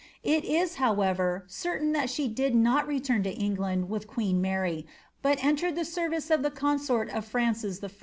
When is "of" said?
6.31-6.41, 7.11-7.23